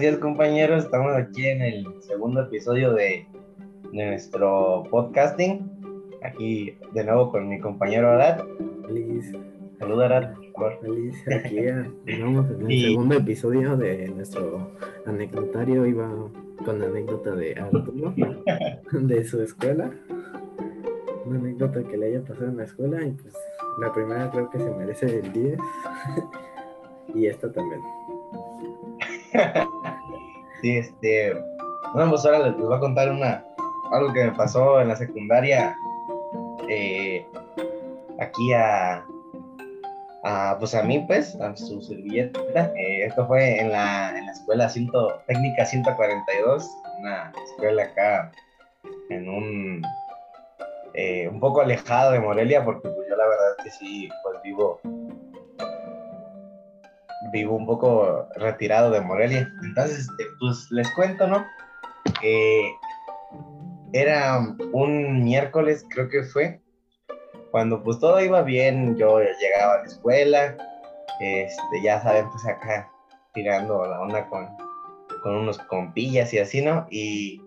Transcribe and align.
días 0.00 0.18
compañeros, 0.18 0.84
estamos 0.84 1.14
aquí 1.16 1.46
en 1.46 1.62
el 1.62 1.86
segundo 2.00 2.42
episodio 2.42 2.92
de, 2.92 3.26
nuestro 3.92 4.82
podcasting. 4.90 5.70
Aquí 6.22 6.76
de 6.92 7.04
nuevo 7.04 7.30
con 7.30 7.48
mi 7.48 7.60
compañero 7.60 8.10
Arad. 8.10 8.44
Feliz. 8.86 9.32
Saluda 9.78 10.06
Arad, 10.06 10.34
por 10.54 10.78
Feliz, 10.80 11.16
aquí 11.28 11.58
estamos 12.06 12.50
en 12.50 12.70
el 12.70 12.80
segundo 12.80 13.14
episodio 13.14 13.76
de 13.76 14.08
nuestro 14.08 14.70
anecdotario. 15.06 15.86
Iba 15.86 16.10
con 16.62 16.78
la 16.78 16.86
anécdota 16.86 17.34
de 17.34 17.54
Arturo, 17.54 18.12
de 18.92 19.24
su 19.24 19.40
escuela. 19.40 19.90
Una 21.24 21.38
anécdota 21.38 21.82
que 21.84 21.96
le 21.96 22.06
haya 22.08 22.22
pasado 22.22 22.48
en 22.48 22.58
la 22.58 22.64
escuela 22.64 23.02
y 23.02 23.12
pues 23.12 23.34
la 23.80 23.92
primera 23.94 24.30
creo 24.30 24.50
que 24.50 24.58
se 24.58 24.70
merece 24.72 25.20
el 25.20 25.32
10 25.32 25.58
y 27.14 27.26
esta 27.26 27.50
también. 27.50 27.80
sí, 30.62 30.76
este. 30.78 31.34
Bueno, 31.94 32.10
pues 32.10 32.24
ahora 32.24 32.48
les, 32.48 32.56
voy 32.56 32.74
a 32.74 32.80
contar 32.80 33.10
una, 33.10 33.44
algo 33.92 34.12
que 34.12 34.24
me 34.24 34.32
pasó 34.32 34.80
en 34.80 34.88
la 34.88 34.96
secundaria. 34.96 35.76
Eh, 36.68 37.24
aquí 38.18 38.52
a, 38.52 39.04
pues 40.58 40.74
a 40.74 40.82
mí, 40.82 41.04
pues, 41.06 41.34
a 41.40 41.54
su 41.56 41.80
servilleta. 41.80 42.72
Eh, 42.76 43.06
esto 43.06 43.26
fue 43.26 43.60
en 43.60 43.70
la, 43.70 44.16
en 44.18 44.26
la 44.26 44.32
escuela 44.32 44.68
ciento, 44.68 45.20
técnica 45.26 45.64
142, 45.64 46.68
una 47.00 47.32
escuela 47.44 47.84
acá 47.84 48.32
en 49.10 49.28
un, 49.28 49.82
eh, 50.94 51.28
un 51.28 51.40
poco 51.40 51.60
alejado 51.60 52.12
de 52.12 52.20
Morelia, 52.20 52.64
porque 52.64 52.88
pues 52.88 53.08
yo 53.08 53.16
la 53.16 53.26
verdad 53.26 53.56
que 53.62 53.70
sí, 53.70 54.08
pues 54.22 54.42
vivo 54.42 54.80
vivo 57.32 57.56
un 57.56 57.66
poco 57.66 58.28
retirado 58.36 58.90
de 58.90 59.00
Morelia. 59.00 59.48
Entonces, 59.62 60.00
este, 60.00 60.24
pues 60.40 60.68
les 60.70 60.90
cuento, 60.92 61.26
¿no? 61.26 61.44
era 63.92 64.38
un 64.72 65.24
miércoles, 65.24 65.86
creo 65.88 66.08
que 66.08 66.22
fue, 66.22 66.60
cuando 67.50 67.82
pues 67.82 67.98
todo 67.98 68.20
iba 68.20 68.42
bien, 68.42 68.96
yo 68.96 69.20
llegaba 69.20 69.74
a 69.74 69.78
la 69.78 69.84
escuela, 69.84 70.56
este, 71.20 71.82
ya 71.82 72.02
saben, 72.02 72.28
pues 72.30 72.46
acá 72.46 72.90
tirando 73.32 73.84
la 73.86 74.00
onda 74.00 74.28
con, 74.28 74.48
con 75.22 75.36
unos 75.36 75.58
compillas 75.58 76.32
y 76.34 76.38
así, 76.38 76.62
¿no? 76.62 76.86
Y 76.90 77.40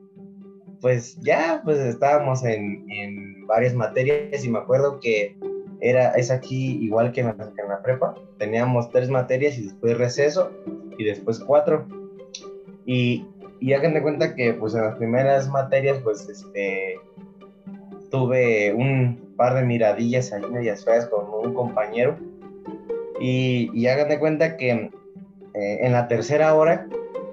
pues 0.82 1.20
ya, 1.22 1.62
pues 1.64 1.78
estábamos 1.80 2.44
en, 2.44 2.90
en 2.90 3.46
varias 3.48 3.74
materias 3.74 4.44
y 4.44 4.50
me 4.50 4.60
acuerdo 4.60 5.00
que 5.00 5.38
era, 5.82 6.12
es 6.12 6.32
aquí 6.32 6.78
igual 6.82 7.12
que 7.12 7.22
en, 7.22 7.28
la, 7.28 7.82
prepa. 7.82 8.16
Teníamos 8.38 8.92
tres 8.92 9.10
materias 9.10 9.58
y 9.58 9.64
después 9.64 9.98
receso 9.98 10.52
y 10.98 11.04
después 11.04 11.40
cuatro. 11.40 11.88
Y, 12.86 13.26
y 13.60 13.74
hagan 13.74 13.94
de 13.94 14.02
cuenta 14.02 14.36
que 14.36 14.54
pues 14.54 14.74
en 14.74 14.84
las 14.84 14.96
primeras 14.96 15.50
materias 15.50 16.00
pues 16.04 16.28
este 16.28 17.00
tuve 18.10 18.74
un 18.74 19.34
par 19.38 19.54
de 19.54 19.64
miradillas 19.64 20.34
ahí 20.34 20.44
medias 20.50 20.84
feas 20.84 21.06
con 21.08 21.26
un 21.30 21.54
compañero 21.54 22.18
y, 23.20 23.70
y 23.74 23.88
hagan 23.88 24.10
de 24.10 24.20
cuenta 24.20 24.58
que 24.58 24.72
eh, 24.72 24.90
en 25.54 25.92
la 25.92 26.08
tercera 26.08 26.56
hora 26.56 26.88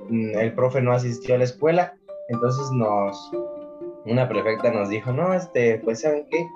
mm, 0.08 0.38
el 0.38 0.52
profe 0.52 0.82
no 0.82 0.92
asistió 0.92 1.34
a 1.34 1.38
la 1.38 1.44
escuela 1.44 1.96
entonces 2.28 2.70
nos 2.72 3.30
una 4.04 4.28
prefecta 4.28 4.70
nos 4.70 4.88
dijo 4.88 5.12
no 5.12 5.32
este 5.32 5.78
pues 5.78 6.00
saben 6.00 6.26
qué 6.30 6.46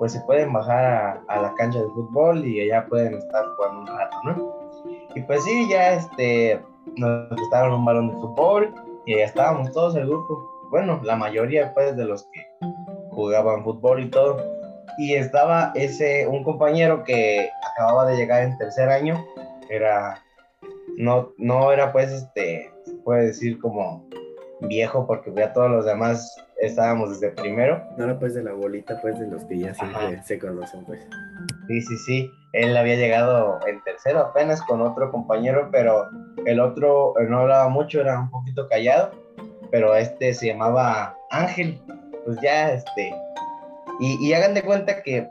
pues 0.00 0.12
se 0.12 0.20
pueden 0.20 0.50
bajar 0.50 1.20
a, 1.28 1.42
la 1.42 1.52
cancha 1.56 1.78
de 1.78 1.88
fútbol 1.90 2.42
y 2.46 2.62
allá 2.62 2.86
pueden 2.88 3.16
estar 3.16 3.44
jugando 3.54 3.80
un 3.80 3.86
rato, 3.86 4.16
¿no? 4.24 4.54
Y 5.14 5.20
pues 5.20 5.44
sí, 5.44 5.68
ya 5.68 5.92
este, 5.92 6.58
nos 6.96 7.28
prestaron 7.28 7.74
un 7.74 7.84
balón 7.84 8.08
de 8.08 8.14
fútbol 8.14 8.74
y 9.04 9.16
ya 9.16 9.24
estábamos 9.24 9.70
todos 9.72 9.94
el 9.96 10.06
grupo. 10.06 10.42
Bueno, 10.70 11.02
la 11.04 11.16
mayoría 11.16 11.74
pues 11.74 11.98
de 11.98 12.06
los 12.06 12.22
que 12.32 12.66
jugaban 13.10 13.62
fútbol 13.62 14.02
y 14.02 14.08
todo. 14.08 14.42
Y 14.96 15.16
estaba 15.16 15.70
ese, 15.74 16.26
un 16.26 16.44
compañero 16.44 17.04
que 17.04 17.50
acababa 17.72 18.06
de 18.06 18.16
llegar 18.16 18.42
en 18.42 18.56
tercer 18.56 18.88
año, 18.88 19.22
era, 19.68 20.18
no, 20.96 21.28
no 21.36 21.72
era 21.72 21.92
pues 21.92 22.10
este, 22.10 22.72
puede 23.04 23.26
decir 23.26 23.60
como 23.60 24.08
viejo 24.62 25.06
porque 25.06 25.32
ya 25.34 25.52
todos 25.52 25.70
los 25.70 25.84
demás 25.84 26.36
estábamos 26.60 27.10
desde 27.10 27.34
primero. 27.34 27.82
No 27.96 28.04
era 28.04 28.18
pues 28.18 28.34
de 28.34 28.42
la 28.42 28.52
bolita, 28.52 29.00
pues 29.00 29.18
de 29.18 29.26
los 29.26 29.44
que 29.44 29.58
ya 29.58 29.74
siempre 29.74 30.22
se 30.22 30.38
conocen, 30.38 30.84
pues. 30.84 31.00
Sí, 31.66 31.80
sí, 31.82 31.98
sí. 31.98 32.30
Él 32.52 32.76
había 32.76 32.96
llegado 32.96 33.60
en 33.66 33.82
tercero 33.84 34.20
apenas 34.20 34.60
con 34.62 34.80
otro 34.80 35.10
compañero, 35.10 35.68
pero 35.70 36.08
el 36.46 36.60
otro 36.60 37.14
no 37.28 37.38
hablaba 37.38 37.68
mucho, 37.68 38.00
era 38.00 38.20
un 38.20 38.30
poquito 38.30 38.68
callado, 38.68 39.12
pero 39.70 39.94
este 39.94 40.34
se 40.34 40.48
llamaba 40.48 41.16
Ángel. 41.30 41.80
Pues 42.24 42.38
ya, 42.42 42.72
este. 42.72 43.14
Y, 44.00 44.26
y 44.26 44.32
hagan 44.34 44.54
de 44.54 44.62
cuenta 44.62 45.02
que 45.02 45.28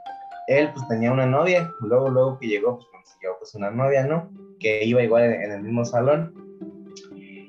él 0.48 0.72
pues 0.74 0.88
tenía 0.88 1.12
una 1.12 1.26
novia, 1.26 1.70
luego, 1.82 2.10
luego 2.10 2.40
que 2.40 2.48
llegó, 2.48 2.78
pues 2.78 2.88
consiguió 2.92 3.32
pues 3.38 3.54
una 3.56 3.70
novia, 3.70 4.06
¿no? 4.06 4.30
Que 4.60 4.84
iba 4.84 5.04
igual 5.04 5.24
en 5.24 5.52
el 5.52 5.62
mismo 5.62 5.86
salón 5.86 6.34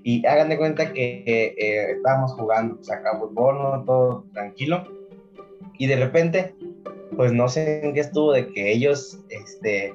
y 0.03 0.25
hagan 0.27 0.49
de 0.49 0.59
cuenta 0.59 0.93
que 0.93 1.55
eh, 1.57 1.93
estábamos 1.93 2.33
jugando, 2.33 2.77
pues 2.77 2.91
acá 2.91 3.19
fútbol, 3.19 3.63
¿no? 3.63 3.85
todo 3.85 4.25
tranquilo. 4.33 4.85
Y 5.79 5.87
de 5.87 5.97
repente, 5.97 6.55
pues 7.17 7.33
no 7.33 7.49
sé 7.49 7.85
en 7.85 7.95
qué 7.95 8.01
estuvo, 8.01 8.33
de 8.33 8.47
que 8.49 8.73
ellos 8.73 9.21
este, 9.29 9.95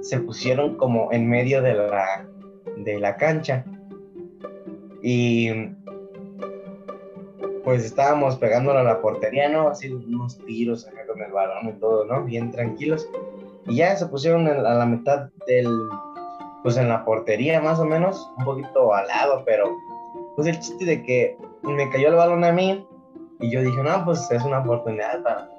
se 0.00 0.20
pusieron 0.20 0.76
como 0.76 1.12
en 1.12 1.28
medio 1.28 1.62
de 1.62 1.74
la, 1.74 2.26
de 2.76 2.98
la 2.98 3.16
cancha. 3.16 3.64
Y 5.02 5.50
pues 7.62 7.84
estábamos 7.84 8.36
pegándolo 8.36 8.78
a 8.78 8.84
la 8.84 9.00
portería, 9.00 9.48
¿no? 9.48 9.68
Así 9.68 9.90
unos 9.90 10.38
tiros 10.46 10.86
acá 10.86 11.06
con 11.06 11.22
el 11.22 11.32
balón 11.32 11.68
y 11.68 11.80
todo, 11.80 12.04
¿no? 12.04 12.24
Bien 12.24 12.50
tranquilos. 12.50 13.08
Y 13.66 13.76
ya 13.76 13.96
se 13.96 14.06
pusieron 14.06 14.46
a 14.46 14.54
la 14.54 14.86
mitad 14.86 15.30
del, 15.46 15.88
pues 16.64 16.78
en 16.78 16.88
la 16.88 17.04
portería 17.04 17.60
más 17.60 17.78
o 17.78 17.84
menos, 17.84 18.32
un 18.38 18.44
poquito 18.46 18.94
al 18.94 19.06
lado, 19.06 19.42
pero 19.44 19.70
pues 20.34 20.48
el 20.48 20.58
chiste 20.58 20.86
de 20.86 21.02
que 21.02 21.36
me 21.62 21.90
cayó 21.90 22.08
el 22.08 22.14
balón 22.14 22.42
a 22.42 22.52
mí 22.52 22.84
y 23.38 23.50
yo 23.50 23.60
dije, 23.60 23.82
no, 23.82 24.02
pues 24.06 24.28
es 24.30 24.42
una 24.42 24.60
oportunidad 24.60 25.22
para, 25.22 25.50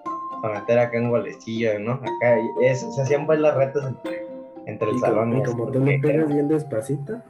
meter 0.52 0.80
acá 0.80 0.98
un 0.98 1.12
golecillo, 1.12 1.80
¿no? 1.80 1.94
Acá 1.94 2.38
se 2.74 3.02
hacían 3.02 3.28
pues 3.28 3.40
las 3.40 3.56
retas 3.56 3.86
entre, 3.86 4.26
entre 4.66 4.90
el 4.90 5.00
salón 5.00 5.38
y, 5.38 5.44
como 5.44 5.72
tú 5.72 5.80
le 5.80 6.00
pegas 6.00 6.28
bien 6.28 6.48
despacito. 6.48 7.22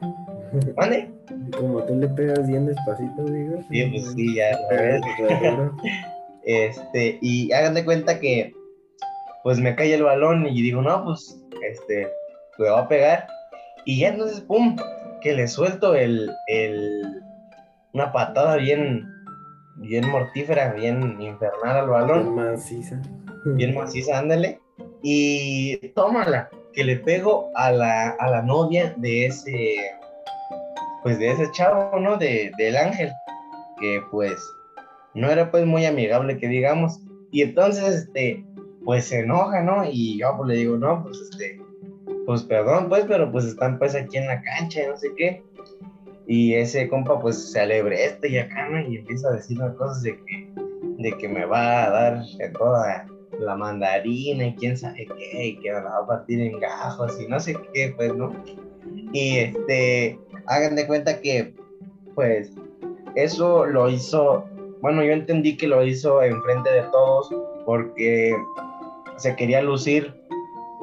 ¿Dónde? 0.52 1.10
Como 1.58 1.82
tú 1.82 1.96
le 1.96 2.08
pegas 2.08 2.46
bien 2.46 2.66
despacito, 2.66 3.24
digo. 3.24 3.60
Sí, 3.70 3.84
pues 3.90 4.12
sí, 4.12 4.34
ya 4.36 4.56
Este, 6.44 7.18
y 7.20 7.52
hagan 7.52 7.74
de 7.74 7.84
cuenta 7.84 8.20
que 8.20 8.54
pues 9.42 9.58
me 9.58 9.74
cae 9.76 9.92
el 9.92 10.02
balón 10.02 10.46
y 10.46 10.62
digo, 10.62 10.80
no, 10.80 11.04
pues, 11.04 11.38
este, 11.62 12.08
le 12.58 12.70
va 12.70 12.80
a 12.80 12.88
pegar 12.88 13.26
y 13.86 14.00
ya 14.00 14.08
entonces, 14.08 14.40
¡pum! 14.40 14.76
Que 15.22 15.32
le 15.32 15.48
suelto 15.48 15.94
el, 15.94 16.30
el, 16.48 17.22
una 17.94 18.12
patada 18.12 18.56
bien, 18.56 19.08
bien 19.76 20.08
mortífera, 20.10 20.72
bien 20.72 21.20
infernal 21.20 21.78
al 21.78 21.88
balón. 21.88 22.34
Bien 22.34 22.34
maciza. 22.34 23.00
Bien 23.54 23.74
maciza, 23.74 24.18
ándale. 24.18 24.60
Y 25.02 25.76
tómala, 25.94 26.50
que 26.72 26.82
le 26.84 26.96
pego 26.96 27.50
a 27.54 27.70
la, 27.70 28.10
a 28.10 28.28
la 28.28 28.42
novia 28.42 28.92
de 28.98 29.26
ese, 29.26 29.76
pues 31.04 31.18
de 31.20 31.30
ese 31.30 31.50
chavo, 31.52 31.98
¿no? 32.00 32.16
De, 32.16 32.50
del 32.58 32.76
ángel, 32.76 33.12
que 33.80 34.02
pues 34.10 34.36
no 35.14 35.30
era 35.30 35.50
pues 35.50 35.64
muy 35.64 35.86
amigable 35.86 36.38
que 36.38 36.48
digamos. 36.48 37.00
Y 37.30 37.42
entonces, 37.42 37.84
este, 37.94 38.44
pues 38.84 39.06
se 39.06 39.20
enoja, 39.20 39.62
¿no? 39.62 39.84
Y 39.88 40.18
yo 40.18 40.34
pues 40.36 40.48
le 40.48 40.54
digo, 40.56 40.76
no, 40.76 41.04
pues 41.04 41.18
este, 41.30 41.60
pues 42.26 42.42
perdón, 42.42 42.88
pues, 42.88 43.04
pero 43.06 43.30
pues 43.30 43.44
están 43.44 43.78
pues 43.78 43.94
aquí 43.94 44.18
en 44.18 44.26
la 44.26 44.42
cancha 44.42 44.82
y 44.82 44.86
no 44.88 44.96
sé 44.96 45.12
qué. 45.16 45.42
Y 46.26 46.54
ese 46.54 46.88
compa 46.88 47.20
pues 47.20 47.52
se 47.52 47.60
alebre 47.60 48.04
este 48.04 48.28
y 48.28 48.38
acá, 48.38 48.68
¿no? 48.68 48.80
Y 48.80 48.96
empieza 48.96 49.28
a 49.28 49.34
decir 49.34 49.58
cosas 49.78 50.02
de 50.02 50.18
que, 50.24 50.50
de 50.98 51.12
que 51.18 51.28
me 51.28 51.44
va 51.44 51.84
a 51.84 51.90
dar 51.90 52.22
toda 52.58 53.06
la 53.38 53.56
mandarina 53.56 54.46
y 54.46 54.54
quién 54.56 54.76
sabe 54.76 55.06
qué, 55.16 55.46
y 55.46 55.56
que 55.58 55.72
me 55.72 55.80
va 55.80 55.98
a 55.98 56.06
partir 56.06 56.40
en 56.40 56.58
gajos 56.58 57.20
y 57.20 57.28
no 57.28 57.38
sé 57.38 57.56
qué, 57.72 57.94
pues, 57.96 58.14
¿no? 58.14 58.32
Y 59.12 59.38
este, 59.38 60.18
hagan 60.46 60.74
de 60.74 60.86
cuenta 60.86 61.20
que, 61.20 61.54
pues, 62.14 62.52
eso 63.14 63.64
lo 63.66 63.88
hizo, 63.88 64.44
bueno, 64.80 65.04
yo 65.04 65.12
entendí 65.12 65.56
que 65.56 65.68
lo 65.68 65.84
hizo 65.84 66.22
enfrente 66.22 66.70
de 66.70 66.82
todos 66.90 67.30
porque 67.64 68.34
se 69.16 69.34
quería 69.36 69.62
lucir 69.62 70.14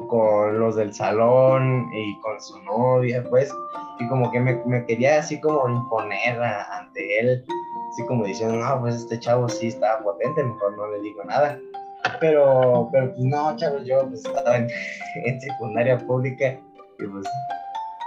con 0.06 0.58
los 0.58 0.76
del 0.76 0.92
salón 0.94 1.88
y 1.94 2.18
con 2.20 2.40
su 2.40 2.62
novia, 2.62 3.24
pues, 3.28 3.52
y 3.98 4.08
como 4.08 4.30
que 4.30 4.40
me, 4.40 4.86
quería 4.86 5.18
así 5.18 5.40
como 5.40 5.68
imponer 5.68 6.42
ante 6.42 7.20
él, 7.20 7.44
así 7.90 8.04
como 8.06 8.24
diciendo, 8.24 8.56
no, 8.56 8.80
pues 8.80 8.96
este 8.96 9.18
chavo 9.20 9.48
sí 9.48 9.68
estaba 9.68 10.02
potente, 10.02 10.42
mejor 10.42 10.76
no 10.76 10.88
le 10.88 11.00
digo 11.00 11.24
nada. 11.24 11.58
Pero, 12.20 12.88
pero 12.92 13.14
pues 13.14 13.24
no, 13.24 13.56
chavos, 13.56 13.84
yo 13.84 14.06
pues 14.08 14.24
estaba 14.24 14.56
en, 15.24 15.40
secundaria 15.40 15.98
pública 15.98 16.58
y 16.98 17.06
pues 17.06 17.26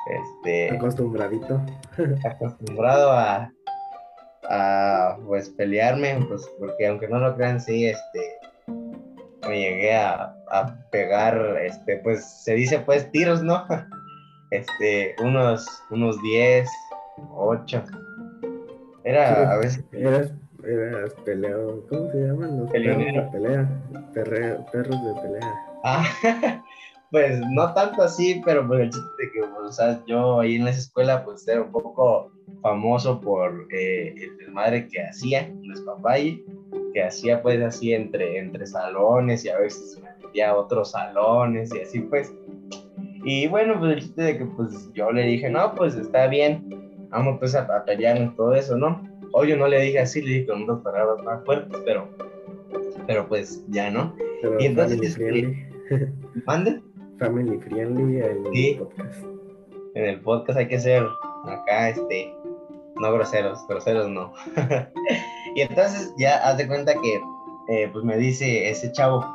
Este, 0.09 0.75
Acostumbradito. 0.75 1.61
acostumbrado 2.25 3.11
a, 3.11 3.51
a 4.49 5.17
pues 5.25 5.49
pelearme, 5.49 6.19
pues 6.27 6.49
porque 6.59 6.87
aunque 6.87 7.07
no 7.07 7.19
lo 7.19 7.35
crean, 7.35 7.59
sí, 7.59 7.87
este, 7.87 8.36
me 9.47 9.59
llegué 9.59 9.95
a, 9.95 10.35
a 10.51 10.75
pegar, 10.91 11.57
este, 11.63 11.97
pues 11.97 12.25
se 12.43 12.53
dice 12.55 12.79
pues 12.79 13.11
tiros, 13.11 13.43
¿no? 13.43 13.65
Este, 14.49 15.13
unos, 15.21 15.67
unos 15.89 16.21
10, 16.21 16.69
8. 17.35 17.83
Era 19.03 19.51
a 19.51 19.57
veces 19.57 19.83
Eras, 19.91 20.31
eras 20.63 21.13
peleado. 21.25 21.85
¿Cómo 21.89 22.09
se 22.11 22.17
llaman 22.17 22.57
los 22.59 22.71
perros 22.71 22.97
de 22.97 23.21
pelea? 23.31 23.69
Perre- 24.13 24.71
perros 24.71 25.03
de 25.03 25.21
pelea. 25.21 25.65
Ah, 25.83 26.05
pues 27.11 27.41
no 27.51 27.73
tanto 27.73 28.03
así, 28.03 28.41
pero 28.45 28.65
pues 28.67 28.81
el 28.81 28.89
chiste 28.89 29.09
de 29.19 29.31
que, 29.31 29.39
pues, 29.41 29.69
o 29.69 29.71
sea, 29.71 30.01
yo 30.07 30.39
ahí 30.39 30.55
en 30.55 30.67
esa 30.67 30.79
escuela, 30.79 31.23
pues 31.25 31.47
era 31.47 31.61
un 31.61 31.71
poco 31.71 32.31
famoso 32.61 33.19
por 33.21 33.67
eh, 33.71 34.15
el 34.17 34.37
desmadre 34.37 34.87
que 34.87 35.01
hacía, 35.01 35.53
los 35.63 35.81
papayes, 35.81 36.39
que 36.97 37.03
hacía 37.03 37.43
pues 37.43 37.61
así 37.61 37.93
entre, 37.93 38.39
entre 38.39 38.65
salones 38.65 39.45
y 39.45 39.49
a 39.49 39.57
veces 39.59 40.01
me 40.01 40.09
metía 40.25 40.49
a 40.49 40.55
otros 40.55 40.91
salones 40.91 41.71
y 41.75 41.81
así 41.81 41.99
pues. 41.99 42.33
Y 43.23 43.47
bueno, 43.47 43.77
pues 43.77 43.91
el 43.93 43.99
chiste 44.01 44.23
de 44.23 44.37
que 44.39 44.45
pues 44.45 44.91
yo 44.93 45.11
le 45.11 45.21
dije, 45.27 45.47
no, 45.47 45.75
pues 45.75 45.93
está 45.95 46.25
bien, 46.25 46.67
vamos 47.09 47.37
pues 47.37 47.53
a, 47.53 47.61
a 47.65 47.85
pelear 47.85 48.17
en 48.17 48.35
todo 48.35 48.55
eso, 48.55 48.75
¿no? 48.77 48.99
O 49.31 49.43
yo 49.45 49.55
no 49.57 49.67
le 49.67 49.79
dije 49.79 49.99
así, 49.99 50.23
le 50.23 50.31
dije 50.31 50.47
con 50.47 50.63
unas 50.63 50.81
palabras 50.81 51.23
más 51.23 51.45
fuertes, 51.45 51.79
pero, 51.85 52.07
pero 53.05 53.27
pues 53.27 53.63
ya, 53.67 53.91
¿no? 53.91 54.15
Pero 54.41 54.59
Y 54.59 54.65
entonces, 54.65 54.97
family 55.15 55.67
friendly. 55.89 56.13
Mande. 56.47 56.81
Family 57.19 57.59
friendly 57.59 58.17
el 58.21 58.43
Sí. 58.53 58.79
podcast. 58.79 59.23
en 59.93 60.05
el 60.05 60.19
podcast 60.21 60.57
hay 60.57 60.67
que 60.67 60.79
ser 60.79 61.05
acá, 61.45 61.89
este, 61.89 62.33
no 62.99 63.13
groseros, 63.13 63.59
groseros 63.67 64.09
no. 64.09 64.33
y 65.57 65.61
entonces 65.61 66.13
ya 66.17 66.47
haz 66.47 66.55
de 66.57 66.67
cuenta 66.67 66.93
que, 66.93 67.19
eh, 67.67 67.89
pues 67.91 68.05
me 68.05 68.15
dice 68.15 68.69
ese 68.69 68.91
chavo, 68.91 69.25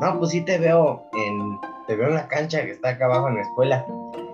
no, 0.00 0.18
pues 0.20 0.30
sí 0.30 0.40
te 0.42 0.56
veo 0.56 1.02
en, 1.12 1.60
te 1.88 1.96
veo 1.96 2.06
en 2.06 2.14
la 2.14 2.28
cancha 2.28 2.64
que 2.64 2.70
está 2.70 2.90
acá 2.90 3.06
abajo 3.06 3.26
en 3.26 3.34
la 3.34 3.40
escuela. 3.40 3.84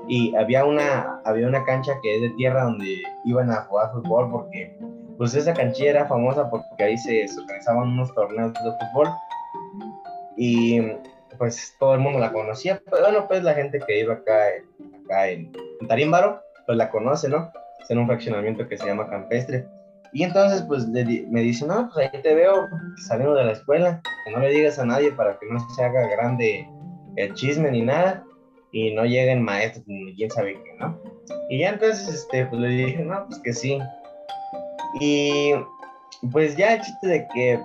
Y 0.06 0.36
había 0.36 0.66
una, 0.66 1.18
había 1.24 1.46
una 1.46 1.64
cancha 1.64 1.94
que 2.02 2.16
es 2.16 2.20
de 2.20 2.30
tierra 2.36 2.64
donde 2.64 3.02
iban 3.24 3.50
a 3.50 3.62
jugar 3.62 3.90
fútbol 3.90 4.30
porque, 4.30 4.78
pues 5.16 5.34
esa 5.34 5.54
canchilla 5.54 5.88
era 5.88 6.06
famosa 6.06 6.50
porque 6.50 6.84
ahí 6.84 6.98
se, 6.98 7.24
organizaban 7.40 7.88
unos 7.88 8.14
torneos 8.14 8.52
de 8.52 8.60
fútbol. 8.92 9.08
Y 10.36 10.78
pues 11.38 11.74
todo 11.78 11.94
el 11.94 12.00
mundo 12.00 12.18
la 12.18 12.32
conocía. 12.32 12.82
Pero 12.84 13.00
bueno, 13.00 13.26
pues 13.26 13.42
la 13.42 13.54
gente 13.54 13.80
que 13.86 14.00
iba 14.00 14.12
acá, 14.12 14.44
acá 15.06 15.28
en, 15.28 15.50
en 15.80 15.88
Tarímbaro, 15.88 16.42
pues 16.66 16.76
la 16.76 16.90
conoce, 16.90 17.30
¿no? 17.30 17.50
Es 17.80 17.90
en 17.90 17.96
un 17.96 18.06
fraccionamiento 18.06 18.68
que 18.68 18.76
se 18.76 18.84
llama 18.84 19.08
Campestre. 19.08 19.66
Y 20.12 20.24
entonces, 20.24 20.62
pues 20.62 20.88
me 20.88 21.04
dice, 21.04 21.66
no, 21.66 21.88
pues 21.92 22.10
ahí 22.12 22.22
te 22.22 22.34
veo 22.34 22.68
saliendo 23.06 23.34
de 23.34 23.44
la 23.44 23.52
escuela, 23.52 24.02
que 24.24 24.32
no 24.32 24.40
le 24.40 24.50
digas 24.50 24.78
a 24.78 24.84
nadie 24.84 25.12
para 25.12 25.38
que 25.38 25.46
no 25.46 25.60
se 25.70 25.84
haga 25.84 26.08
grande 26.08 26.68
el 27.16 27.34
chisme 27.34 27.70
ni 27.70 27.82
nada, 27.82 28.24
y 28.72 28.94
no 28.94 29.04
lleguen 29.04 29.42
maestros 29.42 29.84
ni 29.86 30.14
quién 30.14 30.30
sabe 30.30 30.54
qué, 30.54 30.76
¿no? 30.78 30.98
Y 31.48 31.58
ya 31.58 31.70
entonces, 31.70 32.08
este, 32.08 32.46
pues 32.46 32.60
le 32.60 32.68
dije, 32.68 33.04
no, 33.04 33.26
pues 33.26 33.40
que 33.40 33.52
sí. 33.52 33.78
Y 35.00 35.52
pues 36.32 36.56
ya 36.56 36.74
el 36.74 36.80
chiste 36.80 37.06
de 37.06 37.28
que, 37.28 37.60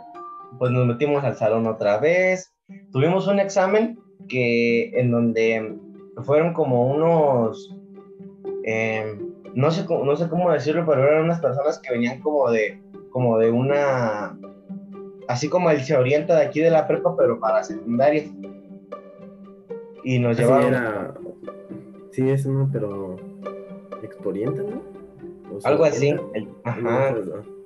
pues 0.57 0.71
nos 0.71 0.85
metimos 0.85 1.23
al 1.23 1.35
salón 1.35 1.67
otra 1.67 1.97
vez, 1.97 2.53
tuvimos 2.91 3.27
un 3.27 3.39
examen 3.39 3.99
que 4.29 4.89
en 4.99 5.11
donde 5.11 5.75
fueron 6.23 6.53
como 6.53 6.87
unos 6.87 7.75
eh, 8.65 9.17
no 9.55 9.71
sé 9.71 9.85
cómo, 9.85 10.05
no 10.05 10.15
sé 10.15 10.27
cómo 10.29 10.51
decirlo 10.51 10.85
pero 10.85 11.03
eran 11.03 11.23
unas 11.25 11.39
personas 11.41 11.79
que 11.79 11.91
venían 11.93 12.21
como 12.21 12.51
de 12.51 12.79
como 13.09 13.37
de 13.39 13.49
una 13.49 14.37
así 15.27 15.49
como 15.49 15.69
él 15.71 15.81
se 15.81 15.95
orienta 15.97 16.35
de 16.35 16.45
aquí 16.45 16.59
de 16.59 16.69
la 16.69 16.87
prepa 16.87 17.15
pero 17.17 17.39
para 17.39 17.63
secundaria 17.63 18.23
y 20.03 20.19
nos 20.19 20.33
Así 20.33 20.43
llevaron 20.43 20.73
era. 20.73 21.13
Sí, 22.11 22.29
es 22.29 22.45
uno, 22.45 22.69
pero. 22.71 23.17
Exporiente, 24.03 24.61
¿no? 24.61 24.81
O 25.55 25.59
sea, 25.59 25.71
algo 25.71 25.83
así 25.85 26.09
el- 26.33 26.49
ajá 26.63 27.15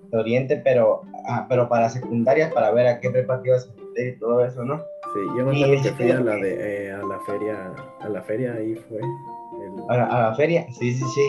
se 0.10 0.18
oriente 0.18 0.60
pero 0.64 1.02
ah, 1.28 1.46
pero 1.50 1.70
para 1.70 1.90
secundaria 1.90 2.50
para 2.52 2.72
ver 2.72 2.88
a 2.88 3.00
qué 3.00 3.10
prepa 3.12 3.42
te 3.42 3.50
ibas 3.50 3.70
a 3.70 3.74
meter 3.84 4.16
y 4.16 4.20
todo 4.20 4.44
eso 4.44 4.64
no 4.64 4.78
Sí, 5.14 5.20
yo 5.38 5.46
me 5.46 5.56
acuerdo 5.56 5.74
el 5.74 5.82
que 5.84 5.90
fui 5.92 6.12
a 6.12 6.20
la 6.20 6.36
de 6.36 6.86
eh, 6.88 6.92
a 6.92 7.04
la 7.04 7.20
feria, 7.22 7.74
a 8.02 8.10
la 8.10 8.22
feria 8.24 8.54
ahí 8.54 8.76
fue. 8.76 9.00
el- 9.00 9.84
a 9.90 9.98
la, 9.98 10.06
a 10.06 10.30
la 10.30 10.36
feria 10.36 10.66
sí 10.72 10.94
sí 10.94 11.04
sí 11.14 11.22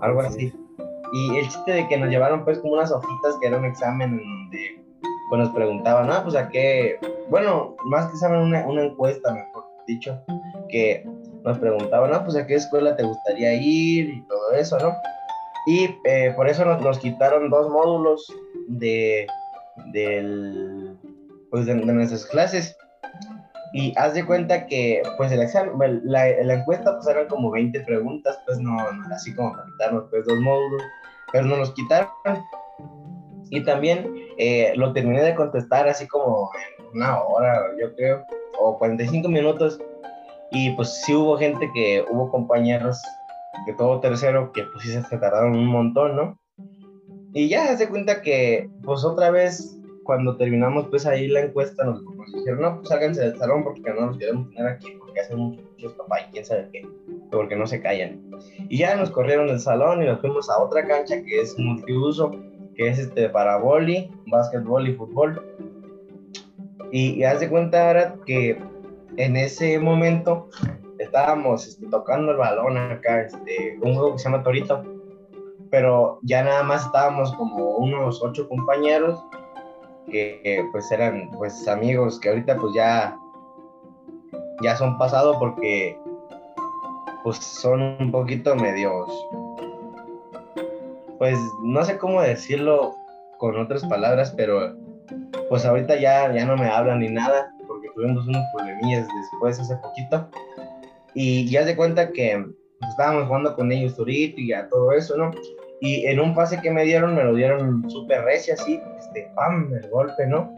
algo 0.00 0.20
así. 0.20 0.52
Y 1.12 1.36
el 1.38 1.48
chiste 1.48 1.72
de 1.72 1.88
que 1.88 1.98
nos 1.98 2.08
llevaron 2.08 2.44
pues 2.44 2.58
como 2.58 2.74
unas 2.74 2.92
hojitas 2.92 3.36
que 3.40 3.48
era 3.48 3.58
un 3.58 3.64
examen 3.64 4.12
en 4.12 4.18
donde 4.18 4.84
pues, 5.28 5.40
nos 5.40 5.50
preguntaban, 5.50 6.10
ah, 6.10 6.22
pues 6.22 6.36
a 6.36 6.48
qué, 6.48 6.98
bueno, 7.28 7.76
más 7.86 8.06
que 8.06 8.12
examen, 8.12 8.40
una, 8.40 8.66
una 8.66 8.84
encuesta, 8.84 9.32
mejor 9.32 9.64
dicho, 9.86 10.20
que 10.68 11.04
nos 11.44 11.58
preguntaban, 11.58 12.12
ah, 12.12 12.24
pues 12.24 12.36
a 12.36 12.46
qué 12.46 12.54
escuela 12.54 12.96
te 12.96 13.04
gustaría 13.04 13.54
ir 13.54 14.10
y 14.10 14.22
todo 14.22 14.52
eso, 14.52 14.78
¿no? 14.78 14.94
Y 15.66 15.96
eh, 16.04 16.32
por 16.36 16.48
eso 16.48 16.64
nos, 16.64 16.80
nos 16.82 16.98
quitaron 16.98 17.50
dos 17.50 17.68
módulos 17.70 18.32
de, 18.68 19.26
del, 19.92 20.96
pues 21.50 21.66
de, 21.66 21.74
de 21.74 21.92
nuestras 21.92 22.26
clases. 22.26 22.76
Y 23.72 23.92
haz 23.96 24.14
de 24.14 24.26
cuenta 24.26 24.66
que, 24.66 25.02
pues, 25.16 25.30
el 25.30 25.42
examen, 25.42 26.00
la, 26.04 26.26
la 26.42 26.54
encuesta, 26.54 26.96
pues, 26.96 27.06
eran 27.06 27.28
como 27.28 27.50
20 27.50 27.80
preguntas, 27.80 28.38
pues, 28.46 28.58
no, 28.58 28.92
no 28.92 29.14
así 29.14 29.34
como 29.34 29.52
para 29.52 29.64
quitarnos, 29.66 30.04
pues, 30.10 30.24
dos 30.26 30.40
módulos, 30.40 30.82
pero 31.32 31.46
no 31.46 31.56
los 31.56 31.72
quitaron. 31.72 32.08
Y 33.50 33.64
también 33.64 34.12
eh, 34.38 34.72
lo 34.76 34.92
terminé 34.92 35.22
de 35.22 35.34
contestar 35.34 35.88
así 35.88 36.06
como 36.06 36.50
en 36.78 36.96
una 36.96 37.20
hora, 37.20 37.66
yo 37.80 37.94
creo, 37.94 38.24
o 38.58 38.78
45 38.78 39.28
minutos. 39.28 39.80
Y, 40.50 40.70
pues, 40.74 41.02
sí 41.04 41.14
hubo 41.14 41.38
gente 41.38 41.70
que, 41.72 42.04
hubo 42.10 42.28
compañeros 42.30 43.00
de 43.66 43.74
todo 43.74 44.00
tercero 44.00 44.50
que, 44.52 44.64
pues, 44.64 44.84
sí 44.84 44.92
se 44.92 45.18
tardaron 45.18 45.54
un 45.54 45.66
montón, 45.66 46.16
¿no? 46.16 46.40
Y 47.32 47.48
ya, 47.48 47.76
de 47.76 47.88
cuenta 47.88 48.22
que, 48.22 48.68
pues, 48.82 49.04
otra 49.04 49.30
vez 49.30 49.79
cuando 50.10 50.36
terminamos 50.36 50.88
pues 50.88 51.06
ahí 51.06 51.28
la 51.28 51.42
encuesta 51.42 51.84
nos, 51.84 52.02
nos 52.02 52.32
dijeron, 52.32 52.62
no, 52.62 52.76
pues 52.78 52.88
sálganse 52.88 53.20
del 53.20 53.38
salón 53.38 53.62
porque 53.62 53.92
no 53.92 54.06
los 54.06 54.18
queremos 54.18 54.50
tener 54.50 54.66
aquí 54.66 54.88
porque 54.98 55.20
hacen 55.20 55.38
muchos 55.38 55.92
papá 55.92 56.22
y 56.22 56.32
quién 56.32 56.44
sabe 56.44 56.68
qué, 56.72 56.84
porque 57.30 57.54
no 57.54 57.64
se 57.64 57.80
callan. 57.80 58.20
Y 58.68 58.78
ya 58.78 58.96
nos 58.96 59.08
corrieron 59.12 59.46
del 59.46 59.60
salón 59.60 60.02
y 60.02 60.06
nos 60.06 60.20
fuimos 60.20 60.50
a 60.50 60.58
otra 60.58 60.84
cancha 60.84 61.22
que 61.22 61.42
es 61.42 61.56
multiuso, 61.56 62.32
que 62.74 62.88
es 62.88 62.98
este 62.98 63.28
para 63.28 63.58
boli, 63.58 64.10
básquetbol 64.26 64.88
y 64.88 64.94
fútbol. 64.94 65.40
Y, 66.90 67.10
y 67.10 67.22
haz 67.22 67.38
de 67.38 67.48
cuenta 67.48 67.86
ahora 67.86 68.16
que 68.26 68.60
en 69.16 69.36
ese 69.36 69.78
momento 69.78 70.48
estábamos 70.98 71.68
este, 71.68 71.86
tocando 71.86 72.32
el 72.32 72.38
balón 72.38 72.76
acá, 72.76 73.20
este, 73.20 73.78
un 73.80 73.94
juego 73.94 74.14
que 74.14 74.18
se 74.18 74.24
llama 74.24 74.42
Torito, 74.42 74.82
pero 75.70 76.18
ya 76.22 76.42
nada 76.42 76.64
más 76.64 76.86
estábamos 76.86 77.32
como 77.34 77.76
unos 77.76 78.20
ocho 78.24 78.48
compañeros 78.48 79.22
que 80.10 80.64
pues 80.72 80.90
eran 80.90 81.30
pues 81.36 81.66
amigos 81.68 82.18
que 82.20 82.28
ahorita 82.28 82.56
pues 82.56 82.74
ya 82.74 83.16
ya 84.62 84.76
son 84.76 84.98
pasados 84.98 85.36
porque 85.38 85.96
pues 87.22 87.36
son 87.38 87.96
un 87.98 88.10
poquito 88.10 88.54
medios 88.54 89.08
pues 91.18 91.38
no 91.62 91.84
sé 91.84 91.98
cómo 91.98 92.22
decirlo 92.22 92.94
con 93.38 93.58
otras 93.58 93.84
palabras 93.86 94.32
pero 94.36 94.74
pues 95.48 95.64
ahorita 95.64 95.96
ya 95.96 96.32
ya 96.32 96.44
no 96.44 96.56
me 96.56 96.68
hablan 96.68 97.00
ni 97.00 97.08
nada 97.08 97.52
porque 97.66 97.88
tuvimos 97.94 98.26
unos 98.26 98.42
problemillas 98.54 99.06
después 99.20 99.58
hace 99.60 99.76
poquito 99.76 100.28
y 101.14 101.48
ya 101.50 101.64
se 101.64 101.76
cuenta 101.76 102.12
que 102.12 102.44
pues, 102.78 102.90
estábamos 102.90 103.26
jugando 103.26 103.54
con 103.54 103.72
ellos 103.72 103.98
ahorita 103.98 104.40
y 104.40 104.48
ya 104.48 104.68
todo 104.68 104.92
eso 104.92 105.16
no 105.16 105.30
y 105.80 106.06
en 106.06 106.20
un 106.20 106.34
pase 106.34 106.60
que 106.60 106.70
me 106.70 106.84
dieron, 106.84 107.14
me 107.14 107.24
lo 107.24 107.34
dieron 107.34 107.88
súper 107.90 108.22
recio, 108.24 108.54
así, 108.54 108.80
este, 108.98 109.30
pam, 109.34 109.72
el 109.72 109.88
golpe, 109.88 110.26
¿no? 110.26 110.54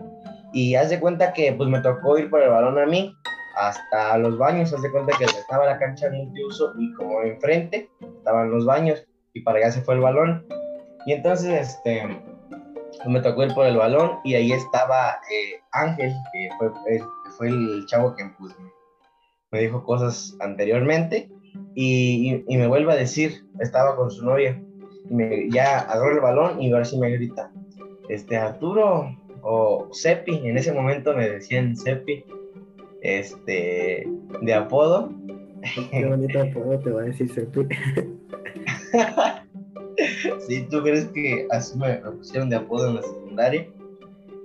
Y 0.52 0.74
haz 0.74 0.90
de 0.90 0.98
cuenta 0.98 1.32
que, 1.32 1.52
pues, 1.52 1.68
me 1.68 1.80
tocó 1.80 2.18
ir 2.18 2.28
por 2.28 2.42
el 2.42 2.50
balón 2.50 2.78
a 2.78 2.86
mí, 2.86 3.14
hasta 3.56 4.18
los 4.18 4.36
baños, 4.36 4.72
haz 4.72 4.82
de 4.82 4.90
cuenta 4.90 5.16
que 5.16 5.24
estaba 5.24 5.64
la 5.64 5.78
cancha 5.78 6.10
multiuso 6.10 6.72
y 6.78 6.92
como 6.94 7.22
enfrente 7.22 7.88
estaban 8.00 8.50
los 8.50 8.66
baños 8.66 9.06
y 9.34 9.42
para 9.42 9.58
allá 9.58 9.70
se 9.70 9.82
fue 9.82 9.94
el 9.94 10.00
balón. 10.00 10.44
Y 11.06 11.12
entonces, 11.12 11.68
este, 11.68 12.02
me 13.06 13.20
tocó 13.20 13.44
ir 13.44 13.54
por 13.54 13.66
el 13.66 13.76
balón 13.76 14.18
y 14.24 14.34
ahí 14.34 14.50
estaba 14.50 15.20
eh, 15.30 15.60
Ángel, 15.70 16.12
que 16.32 16.48
fue, 16.58 16.68
eh, 16.90 17.02
fue 17.38 17.48
el 17.48 17.84
chavo 17.86 18.16
que 18.16 18.24
pues, 18.38 18.54
me 19.52 19.60
dijo 19.60 19.84
cosas 19.84 20.36
anteriormente 20.40 21.30
y, 21.74 22.44
y, 22.48 22.54
y 22.54 22.56
me 22.56 22.66
vuelve 22.66 22.92
a 22.92 22.96
decir, 22.96 23.46
estaba 23.60 23.94
con 23.96 24.10
su 24.10 24.24
novia 24.24 24.60
y 25.08 25.14
me, 25.14 25.50
ya 25.50 25.80
agarró 25.80 26.12
el 26.12 26.20
balón 26.20 26.60
y 26.60 26.72
ahora 26.72 26.84
sí 26.84 26.98
me 26.98 27.10
grita, 27.10 27.50
este 28.08 28.36
Arturo 28.36 29.16
o 29.42 29.88
Sepi, 29.92 30.40
en 30.44 30.56
ese 30.56 30.72
momento 30.72 31.14
me 31.14 31.28
decían 31.28 31.76
Sepi, 31.76 32.24
este, 33.00 34.08
de 34.40 34.54
apodo, 34.54 35.10
Qué 35.90 36.04
bonito 36.04 36.40
apodo 36.40 36.78
te 36.80 36.90
va 36.90 37.02
a 37.02 37.04
decir 37.04 37.32
Sepi. 37.32 37.68
sí, 40.46 40.66
¿tú 40.68 40.82
crees 40.82 41.06
que 41.06 41.46
así 41.50 41.78
me, 41.78 41.94
pusieron 41.94 42.50
de 42.50 42.56
apodo 42.56 42.88
en 42.88 42.96
la 42.96 43.02
secundaria? 43.02 43.68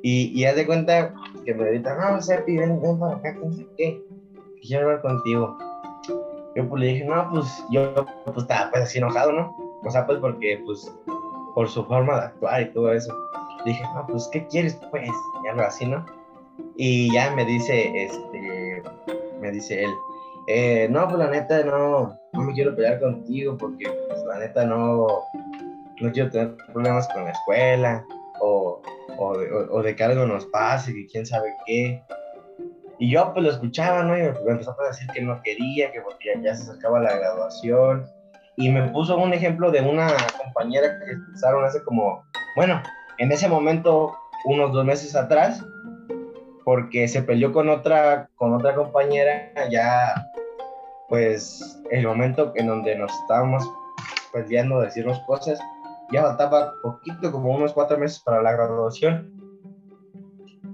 Y, 0.04 0.32
y 0.40 0.46
haz 0.46 0.56
de 0.56 0.68
cuenta 0.68 1.14
que 1.44 1.54
me 1.56 1.66
gritan, 1.66 1.98
no, 1.98 2.22
Sepi, 2.22 2.58
ven, 2.58 2.80
ven 2.82 3.00
para 3.00 3.16
acá, 3.18 3.36
¿qué? 3.78 4.02
Quiero 4.62 4.86
hablar 4.86 5.02
contigo. 5.02 5.58
Yo 6.56 6.68
pues 6.68 6.82
le 6.82 6.88
dije, 6.88 7.06
no, 7.06 7.30
pues 7.32 7.64
yo 7.72 7.94
pues 8.26 8.38
estaba 8.38 8.72
pues 8.72 8.84
así 8.84 8.98
enojado, 9.00 9.32
¿no? 9.32 9.67
O 9.88 9.92
sea, 9.92 10.06
pues 10.06 10.20
porque 10.20 10.62
pues 10.66 10.94
por 11.56 11.68
su 11.70 11.84
forma 11.86 12.20
de 12.20 12.26
actuar 12.28 12.62
y 12.62 12.72
todo 12.74 12.92
eso. 12.94 13.12
dije, 13.66 13.84
no, 13.96 14.06
pues 14.08 14.30
¿qué 14.32 14.46
quieres? 14.48 14.80
Pues, 14.92 15.10
y 15.44 15.48
algo 15.48 15.62
así, 15.62 15.86
¿no? 15.86 16.06
Y 16.76 17.12
ya 17.14 17.34
me 17.36 17.46
dice, 17.46 18.04
este, 18.04 18.84
me 19.42 19.52
dice 19.52 19.84
él, 19.84 19.90
eh, 20.48 20.88
no, 20.90 21.08
pues 21.08 21.18
la 21.18 21.30
neta 21.30 21.64
no, 21.64 22.18
no 22.34 22.42
me 22.42 22.54
quiero 22.54 22.76
pelear 22.76 23.00
contigo 23.00 23.58
porque 23.58 23.86
pues, 24.08 24.24
la 24.26 24.40
neta 24.40 24.66
no, 24.66 25.08
no 26.00 26.12
quiero 26.12 26.30
tener 26.30 26.56
problemas 26.72 27.08
con 27.14 27.26
la 27.26 27.32
escuela 27.32 28.06
o, 28.40 28.82
o, 29.18 29.38
de, 29.38 29.52
o, 29.52 29.82
de 29.82 29.96
que 29.96 30.04
algo 30.04 30.26
nos 30.26 30.46
pase, 30.46 30.94
que 30.94 31.08
quién 31.08 31.26
sabe 31.26 31.56
qué. 31.66 32.04
Y 33.00 33.12
yo 33.12 33.32
pues 33.34 33.44
lo 33.46 33.52
escuchaba, 33.52 34.04
¿no? 34.04 34.18
Y 34.18 34.22
me 34.22 34.52
empezó 34.52 34.76
a 34.80 34.88
decir 34.88 35.08
que 35.14 35.22
no 35.22 35.42
quería, 35.44 35.92
que 35.92 36.02
porque 36.02 36.34
ya, 36.42 36.56
se 36.56 36.64
acercaba 36.64 37.00
la 37.00 37.18
graduación. 37.18 38.08
Y 38.58 38.70
me 38.70 38.90
puso 38.90 39.18
un 39.18 39.34
ejemplo 39.34 39.72
de 39.72 39.82
una 39.82 40.08
compañera 40.44 41.00
que 41.00 41.12
empezaron 41.12 41.64
hace 41.64 41.84
como, 41.84 42.26
bueno, 42.56 42.82
en 43.20 43.32
ese 43.32 43.48
momento, 43.48 44.18
unos 44.46 44.74
dos 44.74 44.84
meses 44.84 45.16
atrás, 45.16 45.64
porque 46.66 47.08
se 47.08 47.22
peleó 47.22 47.54
con 47.54 47.70
otra, 47.70 48.30
con 48.36 48.54
otra 48.54 48.76
compañera 48.76 49.52
ya, 49.70 50.28
pues, 51.08 51.80
el 51.92 52.06
momento 52.06 52.52
en 52.56 52.68
donde 52.68 52.98
nos 52.98 53.12
estábamos 53.22 53.64
peleando, 54.34 54.82
decirnos 54.82 55.20
cosas, 55.28 55.60
ya 56.12 56.24
faltaba 56.24 56.74
poquito, 56.82 57.32
como 57.32 57.56
unos 57.56 57.74
cuatro 57.74 57.98
meses 57.98 58.20
para 58.20 58.42
la 58.42 58.54
graduación. 58.54 59.32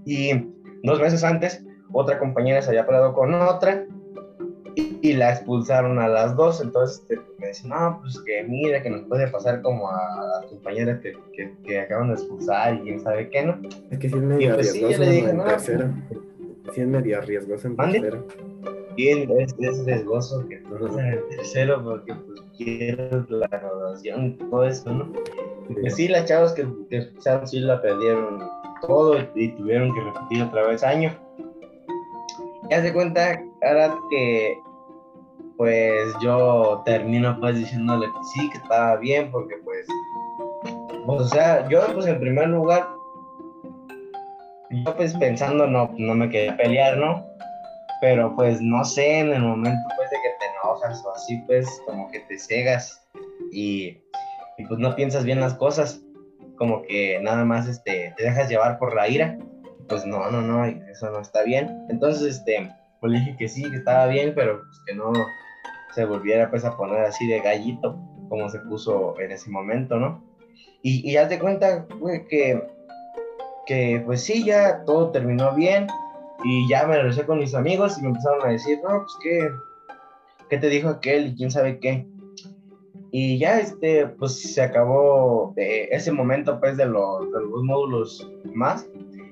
Y 0.05 0.53
dos 0.83 0.99
meses 0.99 1.23
antes, 1.23 1.63
otra 1.91 2.17
compañera 2.17 2.61
se 2.61 2.69
había 2.69 2.85
peleado 2.85 3.13
con 3.13 3.33
otra 3.33 3.85
y, 4.75 5.13
la 5.13 5.31
expulsaron 5.31 5.99
a 5.99 6.07
las 6.07 6.35
dos. 6.35 6.61
Entonces 6.61 7.05
no, 7.65 7.99
pues 8.01 8.19
que 8.25 8.43
mira, 8.43 8.81
que 8.81 8.89
nos 8.89 9.01
puede 9.03 9.27
pasar 9.27 9.61
como 9.61 9.89
a 9.89 10.39
las 10.39 10.45
compañeras 10.47 10.99
que, 11.01 11.13
que, 11.65 11.79
acaban 11.79 12.09
de 12.09 12.13
expulsar 12.15 12.75
y 12.75 12.79
quién 12.79 12.99
sabe 12.99 13.29
qué, 13.29 13.43
¿no? 13.43 13.59
Es 13.91 13.99
que 13.99 14.09
sí 14.09 14.15
es 14.15 14.21
medio 14.21 14.55
pues, 14.55 14.73
riesgoso 14.73 15.03
en 15.03 15.37
no, 15.37 15.43
tercero. 15.45 15.89
Sí 16.73 16.81
es 16.81 16.87
medio 16.87 17.21
riesgoso 17.21 17.67
en 17.67 17.75
tercero. 17.75 18.27
Sí, 18.95 19.09
es, 19.09 19.55
es 19.59 19.85
riesgoso 19.85 20.47
que 20.47 20.57
tú 20.57 20.77
no 20.77 20.99
en 20.99 21.05
el 21.05 21.27
tercero 21.29 21.83
porque 21.83 22.13
pues 22.13 22.41
quieres 22.57 23.29
la 23.29 23.47
graduación 23.47 24.25
y 24.25 24.31
todo 24.31 24.65
eso, 24.65 24.93
¿no? 24.93 25.11
Pues 25.81 25.95
sí, 25.95 26.07
las 26.07 26.25
chavas 26.25 26.53
que, 26.53 26.67
que 26.89 26.97
expulsaron 26.97 27.47
sí 27.47 27.59
la 27.59 27.81
perdieron 27.81 28.43
todo 28.81 29.17
y, 29.35 29.49
tuvieron 29.49 29.93
que 29.93 30.01
repetir 30.01 30.43
otra 30.43 30.67
vez 30.67 30.83
año. 30.83 31.15
Ya 32.69 32.81
se 32.81 32.93
cuenta, 32.93 33.41
ahora 33.61 33.95
que 34.09 34.57
pues 35.57 36.13
yo 36.21 36.81
termino 36.85 37.39
pues 37.39 37.57
diciéndole 37.57 38.07
que 38.07 38.23
sí, 38.33 38.49
que 38.49 38.57
estaba 38.57 38.95
bien, 38.97 39.31
porque 39.31 39.55
pues, 39.63 39.85
pues, 41.05 41.21
o 41.21 41.27
sea, 41.27 41.67
yo 41.69 41.81
pues 41.93 42.05
en 42.05 42.19
primer 42.19 42.49
lugar, 42.49 42.87
yo 44.71 44.95
pues 44.95 45.13
pensando 45.15 45.67
no, 45.67 45.89
no 45.97 46.15
me 46.15 46.29
quería 46.29 46.57
pelear, 46.57 46.97
¿no? 46.97 47.25
Pero 48.01 48.35
pues 48.35 48.61
no 48.61 48.83
sé, 48.83 49.19
en 49.19 49.33
el 49.33 49.41
momento 49.41 49.81
pues 49.95 50.09
de 50.09 50.17
que 50.17 50.29
te 50.39 50.45
enojas 50.51 51.03
o 51.05 51.13
así 51.13 51.37
pues 51.45 51.81
como 51.85 52.09
que 52.11 52.19
te 52.21 52.37
cegas 52.37 53.07
y, 53.51 53.97
y 54.57 54.65
pues 54.67 54.79
no 54.79 54.95
piensas 54.95 55.23
bien 55.23 55.39
las 55.39 55.53
cosas, 55.53 56.01
como 56.57 56.81
que 56.83 57.19
nada 57.21 57.45
más 57.45 57.67
este, 57.67 58.13
te 58.17 58.23
dejas 58.23 58.49
llevar 58.49 58.79
por 58.79 58.95
la 58.95 59.07
ira, 59.07 59.37
pues 59.87 60.05
no, 60.05 60.29
no, 60.31 60.41
no, 60.41 60.65
eso 60.65 61.09
no 61.11 61.19
está 61.19 61.43
bien. 61.43 61.85
Entonces, 61.89 62.37
este, 62.37 62.71
pues 63.03 63.11
le 63.11 63.19
dije 63.19 63.35
que 63.37 63.49
sí, 63.49 63.69
que 63.69 63.75
estaba 63.75 64.07
bien, 64.07 64.31
pero 64.33 64.59
pues 64.59 64.81
que 64.85 64.95
no, 64.95 65.11
se 65.93 66.05
volviera 66.05 66.49
pues 66.49 66.63
a 66.63 66.77
poner 66.77 67.01
así 67.01 67.27
de 67.27 67.41
gallito, 67.41 67.99
como 68.29 68.47
se 68.47 68.59
puso 68.59 69.19
en 69.19 69.29
ese 69.33 69.49
momento, 69.49 69.99
¿no? 69.99 70.23
Y, 70.83 71.11
y 71.11 71.17
haz 71.17 71.27
de 71.27 71.37
cuenta, 71.37 71.85
güey, 71.99 72.25
que, 72.27 72.65
que 73.65 74.01
pues 74.05 74.23
sí, 74.23 74.45
ya 74.45 74.85
todo 74.85 75.11
terminó 75.11 75.53
bien 75.53 75.87
y 76.45 76.65
ya 76.69 76.87
me 76.87 76.95
regresé 76.95 77.25
con 77.25 77.39
mis 77.39 77.53
amigos 77.53 77.97
y 77.97 78.03
me 78.03 78.07
empezaron 78.07 78.45
a 78.45 78.51
decir, 78.51 78.79
no, 78.81 78.99
pues 78.99 79.17
qué, 79.21 79.49
qué 80.49 80.57
te 80.57 80.69
dijo 80.69 80.87
aquel 80.87 81.27
y 81.27 81.35
quién 81.35 81.51
sabe 81.51 81.79
qué. 81.79 82.07
Y 83.11 83.37
ya, 83.37 83.59
este, 83.59 84.07
pues 84.07 84.53
se 84.53 84.61
acabó 84.61 85.51
de 85.57 85.89
ese 85.91 86.13
momento, 86.13 86.57
pues, 86.61 86.77
de 86.77 86.85
los, 86.85 87.29
de 87.33 87.41
los 87.41 87.63
módulos 87.63 88.31
más. 88.55 88.87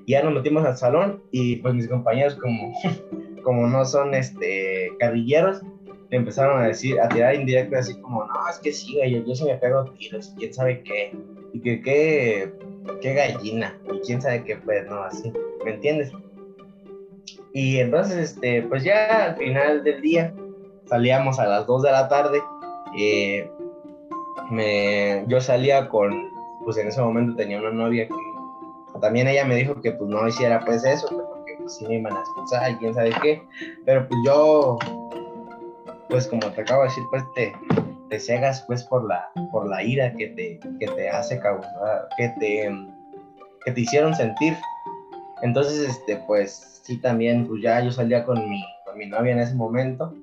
Y 0.05 0.11
ya 0.11 0.23
nos 0.23 0.33
metimos 0.33 0.65
al 0.65 0.75
salón 0.75 1.23
y 1.31 1.55
pues 1.57 1.73
mis 1.73 1.87
compañeros 1.87 2.35
como, 2.35 2.73
como 3.41 3.67
no 3.67 3.85
son, 3.85 4.13
este, 4.13 4.91
carrilleros, 4.99 5.61
empezaron 6.09 6.61
a 6.61 6.67
decir, 6.67 6.99
a 6.99 7.09
tirar 7.09 7.35
indirectas 7.35 7.89
así 7.89 8.01
como, 8.01 8.25
no, 8.25 8.49
es 8.49 8.59
que 8.59 8.71
sí, 8.71 8.97
yo, 9.09 9.25
yo 9.25 9.35
se 9.35 9.45
me 9.45 9.55
pego 9.55 9.85
tiros, 9.91 10.33
quién 10.37 10.53
sabe 10.53 10.83
qué, 10.83 11.15
y 11.53 11.61
que 11.61 11.81
qué, 11.81 12.53
qué 13.01 13.13
gallina, 13.13 13.77
y 13.93 13.99
quién 14.05 14.21
sabe 14.21 14.43
qué, 14.43 14.57
pues, 14.57 14.85
no, 14.87 15.03
así, 15.03 15.31
¿me 15.63 15.71
entiendes? 15.71 16.11
Y 17.53 17.77
entonces, 17.77 18.31
este, 18.31 18.61
pues 18.63 18.83
ya 18.83 19.25
al 19.25 19.37
final 19.37 19.83
del 19.83 20.01
día, 20.01 20.33
salíamos 20.85 21.39
a 21.39 21.47
las 21.47 21.67
2 21.67 21.83
de 21.83 21.91
la 21.91 22.07
tarde, 22.07 22.41
eh, 22.97 23.49
me, 24.49 25.25
yo 25.27 25.39
salía 25.39 25.87
con, 25.89 26.29
pues 26.63 26.77
en 26.77 26.87
ese 26.87 27.01
momento 27.01 27.35
tenía 27.35 27.59
una 27.59 27.71
novia 27.71 28.07
que 28.07 28.13
también 28.99 29.27
ella 29.27 29.45
me 29.45 29.55
dijo 29.55 29.81
que 29.81 29.91
pues 29.91 30.09
no 30.09 30.27
hiciera 30.27 30.59
pues 30.63 30.83
eso, 30.83 31.07
porque 31.09 31.40
pues 31.61 31.77
sí 31.77 31.85
me 31.87 31.95
iban 31.95 32.15
a 32.15 32.19
expulsar 32.19 32.71
y 32.71 32.75
quién 32.75 32.93
sabe 32.93 33.11
qué, 33.21 33.41
pero 33.85 34.07
pues 34.07 34.19
yo 34.25 34.77
pues 36.11 36.27
como 36.27 36.51
te 36.51 36.61
acabo 36.61 36.83
de 36.83 36.89
decir, 36.89 37.03
pues 37.09 37.23
te, 37.33 37.53
te 38.09 38.19
cegas 38.19 38.63
pues 38.67 38.83
por 38.83 39.07
la, 39.07 39.31
por 39.51 39.67
la 39.67 39.81
ira 39.81 40.13
que 40.13 40.27
te, 40.27 40.59
que 40.77 40.87
te 40.87 41.09
hace 41.09 41.39
causar, 41.39 42.09
que 42.17 42.29
te, 42.37 42.69
que 43.65 43.71
te 43.71 43.81
hicieron 43.81 44.13
sentir. 44.13 44.55
Entonces, 45.41 45.89
este, 45.89 46.17
pues 46.27 46.81
sí 46.83 46.99
también, 46.99 47.47
pues 47.47 47.61
ya 47.63 47.79
yo 47.79 47.91
salía 47.91 48.25
con 48.25 48.49
mi, 48.49 48.61
con 48.85 48.97
mi 48.97 49.07
novia 49.07 49.31
en 49.31 49.39
ese 49.39 49.55
momento 49.55 50.13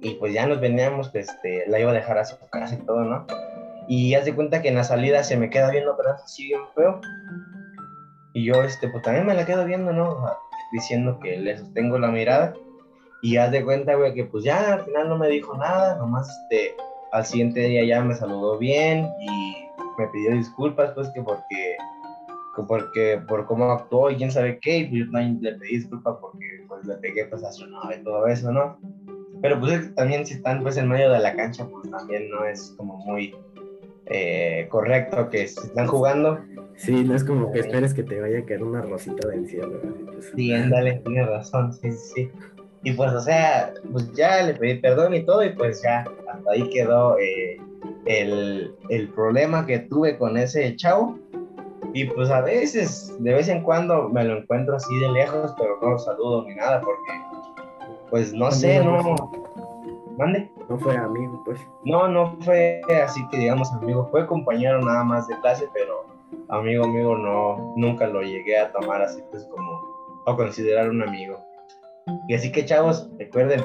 y 0.00 0.14
pues 0.14 0.32
ya 0.32 0.46
nos 0.46 0.60
veníamos, 0.60 1.10
pues, 1.10 1.28
este, 1.28 1.64
la 1.68 1.78
iba 1.78 1.90
a 1.90 1.94
dejar 1.94 2.18
a 2.18 2.24
su 2.24 2.36
casa 2.48 2.74
y 2.74 2.78
todo, 2.78 3.04
¿no? 3.04 3.26
Y 3.86 4.14
haz 4.14 4.24
de 4.24 4.34
cuenta 4.34 4.62
que 4.62 4.68
en 4.68 4.76
la 4.76 4.84
salida 4.84 5.22
se 5.22 5.36
me 5.36 5.50
queda 5.50 5.70
viendo 5.70 5.92
atrás 5.92 6.22
así 6.24 6.46
bien 6.46 6.60
feo. 6.74 7.00
Y 8.32 8.44
yo, 8.44 8.62
este, 8.62 8.88
pues 8.88 9.02
también 9.02 9.26
me 9.26 9.34
la 9.34 9.44
quedo 9.44 9.66
viendo, 9.66 9.92
¿no? 9.92 10.26
Diciendo 10.72 11.18
que 11.20 11.36
le 11.38 11.56
sostengo 11.58 11.98
la 11.98 12.08
mirada. 12.08 12.54
Y 13.22 13.36
haz 13.36 13.50
de 13.50 13.64
cuenta, 13.64 13.94
güey, 13.96 14.14
que 14.14 14.24
pues 14.24 14.44
ya 14.44 14.74
al 14.74 14.84
final 14.84 15.08
no 15.08 15.18
me 15.18 15.28
dijo 15.28 15.56
nada, 15.56 15.96
nomás 15.96 16.28
este, 16.42 16.74
al 17.10 17.24
siguiente 17.24 17.60
día 17.60 17.84
ya 17.84 18.02
me 18.02 18.14
saludó 18.14 18.58
bien 18.58 19.08
y 19.20 19.56
me 19.98 20.06
pidió 20.08 20.32
disculpas, 20.32 20.92
pues 20.92 21.08
que 21.10 21.22
porque, 21.22 21.76
porque 22.68 23.20
por 23.26 23.46
cómo 23.46 23.72
actuó 23.72 24.10
y 24.10 24.16
quién 24.16 24.30
sabe 24.30 24.60
qué, 24.60 24.78
y 24.78 24.84
pues 24.84 25.00
yo 25.00 25.10
también 25.10 25.38
le 25.40 25.54
pedí 25.54 25.78
disculpas 25.78 26.16
porque 26.20 26.64
pues 26.68 26.86
le 26.86 26.94
pegué 26.96 27.24
pues 27.24 27.42
y 27.42 28.04
todo 28.04 28.26
eso, 28.28 28.52
¿no? 28.52 28.78
Pero 29.42 29.58
pues 29.58 29.94
también 29.94 30.26
si 30.26 30.34
están 30.34 30.62
pues 30.62 30.76
en 30.76 30.88
medio 30.88 31.10
de 31.10 31.18
la 31.18 31.34
cancha, 31.34 31.66
pues 31.66 31.90
también 31.90 32.30
no 32.30 32.44
es 32.44 32.74
como 32.76 32.96
muy 32.98 33.34
eh, 34.06 34.66
correcto 34.70 35.28
que 35.28 35.46
si 35.46 35.60
están 35.60 35.86
jugando. 35.86 36.38
Sí, 36.78 37.04
no 37.04 37.16
es 37.16 37.24
como 37.24 37.50
que 37.50 37.58
esperes 37.58 37.92
que 37.92 38.04
te 38.04 38.20
vaya 38.20 38.38
a 38.38 38.44
caer 38.44 38.62
una 38.62 38.80
rosita 38.80 39.28
del 39.28 39.48
cielo. 39.48 39.80
Pues. 40.06 40.32
Sí, 40.34 40.52
ándale, 40.52 41.02
tienes 41.04 41.26
razón, 41.26 41.72
sí, 41.72 41.90
sí, 41.90 42.12
sí. 42.14 42.30
Y 42.84 42.92
pues, 42.92 43.12
o 43.12 43.20
sea, 43.20 43.74
pues 43.90 44.12
ya 44.12 44.42
le 44.42 44.54
pedí 44.54 44.76
perdón 44.76 45.12
y 45.12 45.24
todo, 45.24 45.44
y 45.44 45.50
pues 45.50 45.82
ya, 45.82 46.04
hasta 46.32 46.50
ahí 46.52 46.70
quedó 46.70 47.18
eh, 47.18 47.56
el, 48.06 48.72
el, 48.90 49.08
problema 49.08 49.66
que 49.66 49.80
tuve 49.80 50.16
con 50.16 50.38
ese 50.38 50.76
chavo. 50.76 51.18
Y 51.94 52.04
pues 52.04 52.30
a 52.30 52.42
veces, 52.42 53.16
de 53.18 53.34
vez 53.34 53.48
en 53.48 53.64
cuando 53.64 54.08
me 54.08 54.22
lo 54.22 54.38
encuentro 54.38 54.76
así 54.76 55.00
de 55.00 55.10
lejos, 55.10 55.52
pero 55.58 55.78
no 55.82 55.90
lo 55.90 55.98
saludo 55.98 56.44
ni 56.44 56.54
nada, 56.54 56.80
porque, 56.80 57.12
pues 58.10 58.32
no 58.32 58.52
sé, 58.52 58.84
no. 58.84 59.47
¿Mande? 60.18 60.50
No 60.68 60.76
fue 60.78 60.96
amigo, 60.96 61.40
pues. 61.44 61.60
No, 61.84 62.08
no 62.08 62.36
fue 62.40 62.82
así 63.04 63.24
que 63.28 63.36
digamos 63.38 63.72
amigo, 63.72 64.08
fue 64.10 64.26
compañero 64.26 64.80
nada 64.80 65.04
más 65.04 65.28
de 65.28 65.38
clase, 65.40 65.68
pero 65.72 66.06
amigo, 66.48 66.84
amigo, 66.84 67.16
no, 67.16 67.72
nunca 67.76 68.08
lo 68.08 68.20
llegué 68.22 68.58
a 68.58 68.72
tomar 68.72 69.00
así, 69.00 69.22
pues 69.30 69.44
como, 69.44 70.24
a 70.26 70.34
considerar 70.34 70.90
un 70.90 71.02
amigo. 71.04 71.38
Y 72.26 72.34
así 72.34 72.50
que 72.50 72.64
chavos, 72.64 73.08
recuerden 73.16 73.64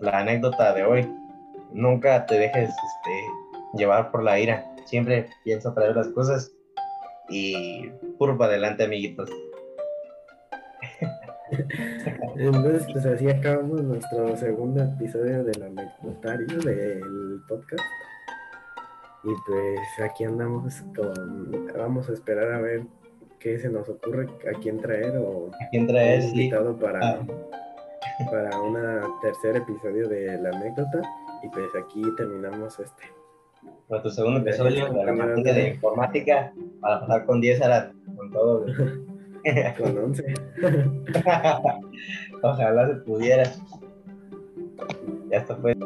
la 0.00 0.18
anécdota 0.18 0.74
de 0.74 0.84
hoy. 0.84 1.10
Nunca 1.72 2.26
te 2.26 2.38
dejes 2.38 2.68
este, 2.68 3.78
llevar 3.78 4.10
por 4.10 4.22
la 4.22 4.38
ira. 4.38 4.70
Siempre 4.84 5.30
piensa 5.42 5.74
traer 5.74 5.96
las 5.96 6.08
cosas 6.08 6.52
y 7.30 7.88
puro 8.18 8.36
para 8.36 8.52
adelante, 8.52 8.84
amiguitos. 8.84 9.30
Entonces, 12.36 12.86
pues 12.92 13.06
así 13.06 13.28
acabamos 13.28 13.82
nuestro 13.82 14.36
segundo 14.36 14.82
episodio 14.82 15.44
del 15.44 15.62
anecdotario 15.62 16.58
del 16.58 17.40
podcast. 17.48 17.82
Y 19.24 19.30
pues 19.46 20.10
aquí 20.10 20.24
andamos 20.24 20.82
con. 20.94 21.66
Vamos 21.76 22.08
a 22.08 22.12
esperar 22.12 22.52
a 22.52 22.60
ver 22.60 22.82
qué 23.40 23.58
se 23.58 23.68
nos 23.68 23.88
ocurre, 23.88 24.28
a 24.48 24.58
quién 24.58 24.80
traer 24.80 25.16
o. 25.16 25.48
A 25.48 25.68
quién 25.70 25.86
traer, 25.86 26.22
un 26.22 26.28
invitado 26.30 26.76
para, 26.76 27.00
ah. 27.00 27.26
para 28.30 28.60
un 28.60 28.76
tercer 29.20 29.56
episodio 29.56 30.08
de 30.08 30.38
la 30.40 30.50
anécdota. 30.50 31.02
Y 31.42 31.48
pues 31.48 31.68
aquí 31.82 32.02
terminamos 32.16 32.78
este. 32.78 33.04
Para 33.88 34.02
tu 34.02 34.10
segundo 34.10 34.40
episodio 34.40 34.92
de 34.92 35.04
la 35.04 35.12
materia 35.12 35.54
de 35.54 35.68
informática, 35.70 36.52
para 36.80 37.00
pasar 37.00 37.26
con 37.26 37.40
10 37.40 37.62
ahora 37.62 37.92
con 38.16 38.30
todo. 38.30 38.66
con 39.76 39.98
11. 39.98 40.34
Ojalá 42.42 42.88
se 42.88 42.94
pudiera. 42.96 43.44
Ya 45.30 45.38
está 45.38 45.56
fue. 45.56 45.76